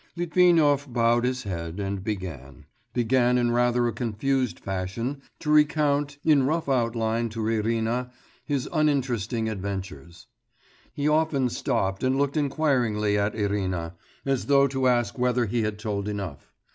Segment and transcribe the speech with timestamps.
[0.15, 2.65] Litvinov bowed his head and began...
[2.91, 8.09] began in rather a confused fashion to recount in rough outline to Irina
[8.43, 10.25] his uninteresting adventures.
[10.91, 13.93] He often stopped and looked inquiringly at Irina,
[14.25, 16.51] as though to ask whether he had told enough.